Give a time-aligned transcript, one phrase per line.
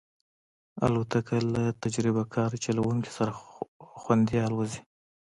[0.85, 3.31] الوتکه له تجربهکار چلونکي سره
[4.01, 4.79] خوندي الوزي.